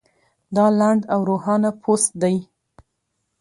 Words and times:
دا 0.55 0.65
لنډ 0.79 1.01
او 1.13 1.19
روښانه 1.29 1.69
پوسټ 1.81 2.11
دی 2.21 2.35